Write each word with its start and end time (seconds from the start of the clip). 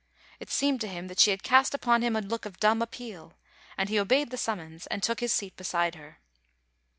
It 0.39 0.49
seemed 0.49 0.81
to 0.81 0.87
him 0.87 1.09
that 1.09 1.19
she 1.19 1.29
had 1.29 1.43
cast 1.43 1.75
upon 1.75 2.01
him 2.01 2.15
a 2.15 2.21
look 2.21 2.47
of 2.47 2.59
dumb 2.59 2.81
appeal, 2.81 3.35
and 3.77 3.87
he 3.87 3.99
obeyed 3.99 4.31
the 4.31 4.35
sum 4.37 4.57
mons 4.57 4.87
and 4.87 5.03
took 5.03 5.19
his 5.19 5.31
seat 5.31 5.55
beside 5.55 5.93
her. 5.93 6.17